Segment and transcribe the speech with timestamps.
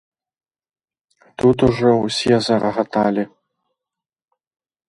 [1.43, 3.23] Тут ужо ўсе зарагаталі.